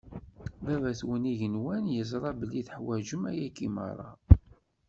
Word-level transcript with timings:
Baba-twen 0.63 1.23
n 1.27 1.29
igenwan 1.31 1.83
yeẓra 1.93 2.31
belli 2.39 2.61
teḥwaǧem 2.67 3.23
ayagi 3.29 3.67
meṛṛa. 3.75 4.09